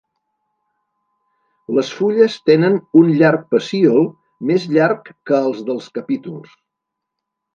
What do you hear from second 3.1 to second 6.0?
llarg pecíol, més llarg que els dels